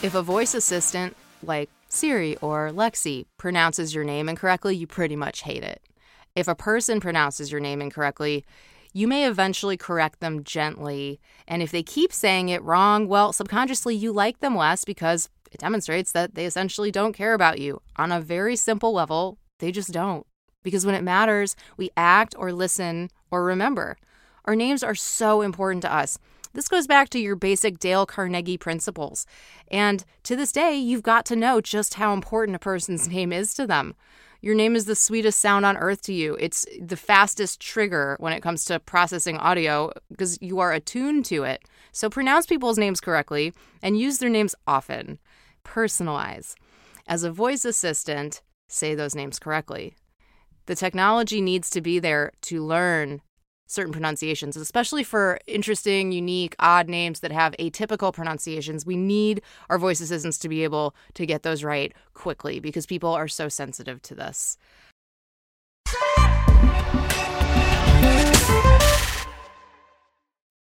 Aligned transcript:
If 0.00 0.14
a 0.14 0.22
voice 0.22 0.54
assistant 0.54 1.16
like 1.42 1.68
Siri 1.88 2.36
or 2.36 2.68
Alexa 2.68 3.24
pronounces 3.36 3.92
your 3.92 4.04
name 4.04 4.28
incorrectly, 4.28 4.76
you 4.76 4.86
pretty 4.86 5.16
much 5.16 5.42
hate 5.42 5.64
it. 5.64 5.82
If 6.36 6.46
a 6.46 6.54
person 6.54 7.00
pronounces 7.00 7.50
your 7.50 7.60
name 7.60 7.82
incorrectly, 7.82 8.44
you 8.92 9.08
may 9.08 9.26
eventually 9.26 9.76
correct 9.76 10.20
them 10.20 10.44
gently. 10.44 11.18
And 11.48 11.62
if 11.62 11.72
they 11.72 11.82
keep 11.82 12.12
saying 12.12 12.48
it 12.48 12.62
wrong, 12.62 13.08
well, 13.08 13.32
subconsciously 13.32 13.96
you 13.96 14.12
like 14.12 14.38
them 14.38 14.56
less 14.56 14.84
because 14.84 15.28
it 15.50 15.58
demonstrates 15.58 16.12
that 16.12 16.36
they 16.36 16.46
essentially 16.46 16.92
don't 16.92 17.12
care 17.12 17.34
about 17.34 17.58
you. 17.58 17.82
On 17.96 18.12
a 18.12 18.20
very 18.20 18.54
simple 18.54 18.92
level, 18.92 19.36
they 19.58 19.72
just 19.72 19.90
don't. 19.90 20.24
Because 20.62 20.86
when 20.86 20.94
it 20.94 21.02
matters, 21.02 21.56
we 21.76 21.90
act 21.96 22.36
or 22.38 22.52
listen 22.52 23.10
or 23.32 23.42
remember. 23.42 23.96
Our 24.44 24.54
names 24.54 24.84
are 24.84 24.94
so 24.94 25.42
important 25.42 25.82
to 25.82 25.92
us. 25.92 26.20
This 26.58 26.66
goes 26.66 26.88
back 26.88 27.08
to 27.10 27.20
your 27.20 27.36
basic 27.36 27.78
Dale 27.78 28.04
Carnegie 28.04 28.58
principles. 28.58 29.26
And 29.70 30.04
to 30.24 30.34
this 30.34 30.50
day, 30.50 30.74
you've 30.74 31.04
got 31.04 31.24
to 31.26 31.36
know 31.36 31.60
just 31.60 31.94
how 31.94 32.12
important 32.12 32.56
a 32.56 32.58
person's 32.58 33.06
name 33.14 33.32
is 33.32 33.54
to 33.54 33.64
them. 33.64 33.94
Your 34.40 34.56
name 34.56 34.74
is 34.74 34.84
the 34.84 34.96
sweetest 34.96 35.38
sound 35.38 35.64
on 35.64 35.76
earth 35.76 36.02
to 36.02 36.12
you. 36.12 36.36
It's 36.40 36.66
the 36.82 36.96
fastest 36.96 37.60
trigger 37.60 38.16
when 38.18 38.32
it 38.32 38.42
comes 38.42 38.64
to 38.64 38.80
processing 38.80 39.36
audio 39.36 39.92
because 40.10 40.36
you 40.42 40.58
are 40.58 40.72
attuned 40.72 41.26
to 41.26 41.44
it. 41.44 41.62
So 41.92 42.10
pronounce 42.10 42.44
people's 42.44 42.76
names 42.76 43.00
correctly 43.00 43.52
and 43.80 43.96
use 43.96 44.18
their 44.18 44.28
names 44.28 44.56
often. 44.66 45.20
Personalize. 45.64 46.56
As 47.06 47.22
a 47.22 47.30
voice 47.30 47.64
assistant, 47.64 48.42
say 48.66 48.96
those 48.96 49.14
names 49.14 49.38
correctly. 49.38 49.94
The 50.66 50.74
technology 50.74 51.40
needs 51.40 51.70
to 51.70 51.80
be 51.80 52.00
there 52.00 52.32
to 52.42 52.66
learn 52.66 53.22
certain 53.68 53.92
pronunciations, 53.92 54.56
especially 54.56 55.04
for 55.04 55.38
interesting, 55.46 56.10
unique, 56.10 56.56
odd 56.58 56.88
names 56.88 57.20
that 57.20 57.30
have 57.30 57.54
atypical 57.60 58.12
pronunciations. 58.12 58.84
We 58.84 58.96
need 58.96 59.42
our 59.70 59.78
voice 59.78 60.00
assistants 60.00 60.38
to 60.38 60.48
be 60.48 60.64
able 60.64 60.96
to 61.14 61.26
get 61.26 61.44
those 61.44 61.62
right 61.62 61.92
quickly 62.14 62.58
because 62.58 62.86
people 62.86 63.10
are 63.10 63.28
so 63.28 63.48
sensitive 63.48 64.02
to 64.02 64.14
this. 64.14 64.58